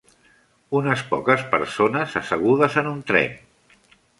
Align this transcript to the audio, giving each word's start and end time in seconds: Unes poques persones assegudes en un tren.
Unes 0.79 1.03
poques 1.11 1.45
persones 1.51 2.15
assegudes 2.23 2.79
en 2.85 2.91
un 2.95 3.05
tren. 3.13 3.37